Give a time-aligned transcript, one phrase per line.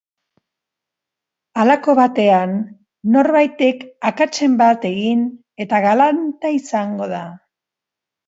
[1.63, 2.55] Halako batean,
[3.17, 5.21] norbaitek akatsen bat egin
[5.65, 7.21] eta galanta izango da.